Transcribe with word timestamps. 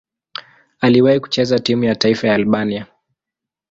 Aliwahi 0.79 1.19
kucheza 1.19 1.59
timu 1.59 1.83
ya 1.83 1.95
taifa 1.95 2.27
ya 2.27 2.35
Albania. 2.35 2.87